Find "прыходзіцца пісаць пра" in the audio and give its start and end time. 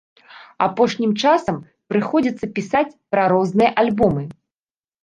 1.91-3.31